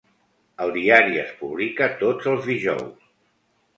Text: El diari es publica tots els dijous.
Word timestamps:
El 0.65 0.71
diari 0.77 1.21
es 1.25 1.29
publica 1.43 1.91
tots 2.03 2.31
els 2.33 2.49
dijous. 2.51 3.09